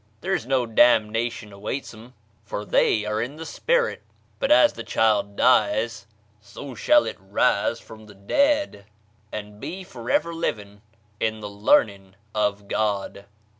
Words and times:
There 0.21 0.33
is 0.33 0.47
no 0.47 0.65
damnation 0.65 1.53
awaits 1.53 1.91
them, 1.91 2.15
for 2.43 2.65
they 2.65 3.05
are 3.05 3.21
in 3.21 3.35
the 3.35 3.45
spirit. 3.45 4.01
But 4.39 4.51
as 4.51 4.73
the 4.73 4.81
child 4.83 5.35
dies, 5.35 6.07
so 6.41 6.73
shall 6.73 7.05
it 7.05 7.17
rise 7.19 7.79
from 7.79 8.07
the 8.07 8.15
dead, 8.15 8.85
and 9.31 9.59
be 9.59 9.83
for 9.83 10.09
ever 10.09 10.33
living 10.33 10.81
in 11.19 11.39
the 11.39 11.49
learning 11.51 12.15
of 12.33 12.67
God. 12.67 13.25